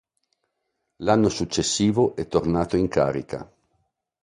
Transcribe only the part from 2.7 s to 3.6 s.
in carica.